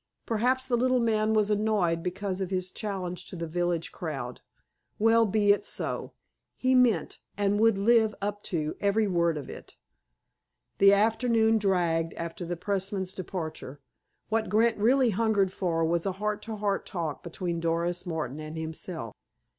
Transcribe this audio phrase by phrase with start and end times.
[0.25, 4.41] Perhaps the little man was annoyed because of his challenge to the village crowd?
[4.97, 6.13] Well, be it so.
[6.57, 9.75] He meant, and would live up to, every word of it!
[10.79, 13.79] The afternoon dragged after the pressman's departure.
[14.29, 18.57] What Grant really hungered for was a heart to heart talk between Doris Martin and
[18.57, 19.13] himself.